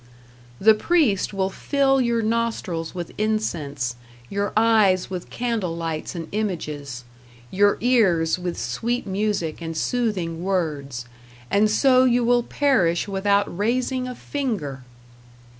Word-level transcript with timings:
The 0.59 0.73
priest 0.73 1.31
will 1.31 1.51
fill 1.51 2.01
your 2.01 2.23
nostrils 2.23 2.95
with 2.95 3.11
incense, 3.19 3.97
your 4.31 4.51
eyes 4.57 5.11
with 5.11 5.29
candle 5.29 5.77
lights 5.77 6.15
and 6.15 6.27
images, 6.31 7.03
your 7.51 7.77
ears 7.81 8.39
with 8.39 8.57
sweet 8.59 9.05
music 9.05 9.61
and 9.61 9.77
soothing 9.77 10.41
words; 10.43 11.05
and 11.51 11.69
so 11.69 12.05
you 12.05 12.23
will 12.23 12.41
perish 12.41 13.07
without 13.07 13.55
raising 13.55 14.07
a 14.07 14.15
finger! 14.15 14.81